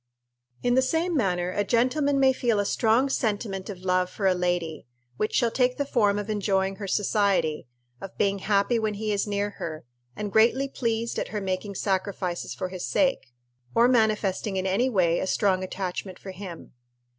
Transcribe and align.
In 0.63 0.73
the 0.73 0.81
same 0.81 1.15
manner 1.15 1.51
a 1.51 1.63
gentleman 1.63 2.19
may 2.19 2.33
feel 2.33 2.59
a 2.59 2.65
strong 2.65 3.07
sentiment 3.07 3.69
of 3.69 3.81
love 3.81 4.09
for 4.09 4.25
a 4.25 4.33
lady, 4.33 4.87
which 5.17 5.35
shall 5.35 5.51
take 5.51 5.77
the 5.77 5.85
form 5.85 6.17
of 6.17 6.27
enjoying 6.27 6.77
her 6.77 6.87
society, 6.87 7.67
of 8.01 8.17
being 8.17 8.39
happy 8.39 8.79
when 8.79 8.95
he 8.95 9.11
is 9.11 9.27
near 9.27 9.51
her, 9.59 9.85
and 10.15 10.31
greatly 10.31 10.67
pleased 10.67 11.19
at 11.19 11.27
her 11.27 11.39
making 11.39 11.75
sacrifices 11.75 12.55
for 12.55 12.69
his 12.69 12.83
sake, 12.87 13.27
or 13.75 13.87
manifesting 13.87 14.57
in 14.57 14.65
any 14.65 14.89
way 14.89 15.19
a 15.19 15.27
strong 15.27 15.63
attachment 15.63 16.17
for 16.17 16.31
him. 16.31 16.73